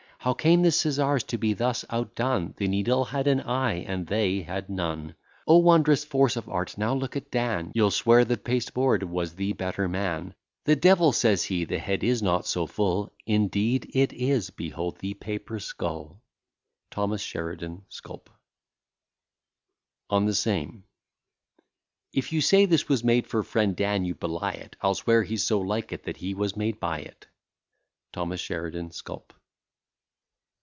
[0.23, 2.53] How came the scissars to be thus outdone?
[2.57, 5.15] The needle had an eye, and they had none.
[5.47, 6.77] O wondrous force of art!
[6.77, 10.35] now look at Dan You'll swear the pasteboard was the better man.
[10.65, 15.15] "The devil!" says he, "the head is not so full!" Indeed it is behold the
[15.15, 16.21] paper skull.
[16.91, 17.17] THO.
[17.17, 18.29] SHERIDAN sculp.
[20.11, 20.83] ON THE SAME
[22.13, 25.43] If you say this was made for friend Dan, you belie it, I'll swear he's
[25.43, 27.25] so like it that he was made by it.
[28.13, 28.35] THO.
[28.37, 29.31] SHERIDAN _sculp.